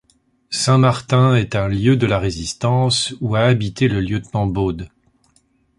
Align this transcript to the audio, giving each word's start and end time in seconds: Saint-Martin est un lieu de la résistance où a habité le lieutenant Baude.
Saint-Martin 0.49 1.35
est 1.35 1.55
un 1.55 1.67
lieu 1.67 1.95
de 1.95 2.07
la 2.07 2.17
résistance 2.17 3.13
où 3.21 3.35
a 3.35 3.41
habité 3.41 3.87
le 3.87 4.01
lieutenant 4.01 4.47
Baude. 4.47 4.89